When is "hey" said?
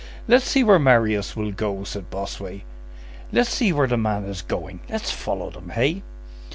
5.69-6.01